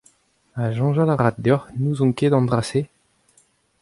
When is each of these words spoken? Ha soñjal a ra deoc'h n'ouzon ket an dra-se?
Ha 0.55 0.65
soñjal 0.77 1.11
a 1.13 1.15
ra 1.21 1.29
deoc'h 1.43 1.67
n'ouzon 1.79 2.11
ket 2.17 2.33
an 2.37 2.45
dra-se? 2.49 2.81